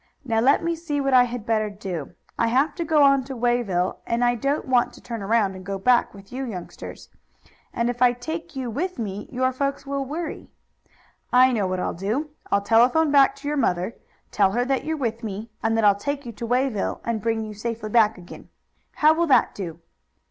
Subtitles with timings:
[0.25, 2.15] Now let me see what I had better do.
[2.35, 5.63] I have to go on to Wayville, and I don't want to turn around and
[5.63, 7.09] go back with you youngsters.
[7.71, 10.49] And if I take you with me your folks will worry.
[11.31, 12.31] "I know what I'll do.
[12.51, 13.95] I'll telephone back to your mother,
[14.31, 17.43] tell her that you're with me, and that I'll take you to Wayville, and bring
[17.45, 18.49] you safely back again.
[18.93, 19.81] How will that do?"